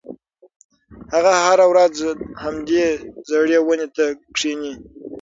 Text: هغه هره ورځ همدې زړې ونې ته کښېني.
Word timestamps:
هغه 1.13 1.31
هره 1.45 1.65
ورځ 1.71 1.95
همدې 2.43 2.85
زړې 3.29 3.57
ونې 3.61 3.87
ته 3.95 4.05
کښېني. 4.35 4.73